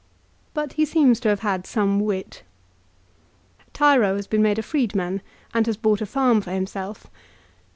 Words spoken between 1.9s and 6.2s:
wit. Tiro has been made a freedman, and has bought a